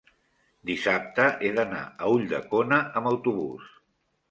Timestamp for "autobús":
3.13-3.71